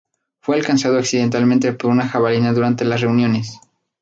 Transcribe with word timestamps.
Fue 0.41 0.55
alcanzado 0.55 0.97
accidentalmente 0.97 1.73
por 1.73 1.91
una 1.91 2.07
jabalina 2.07 2.53
durante 2.53 2.85
las 2.85 3.01
reuniones. 3.01 3.59